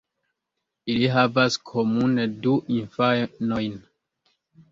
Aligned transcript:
Ili 0.93 1.09
havas 1.15 1.57
komune 1.71 2.25
du 2.47 2.55
infanojn. 2.79 3.77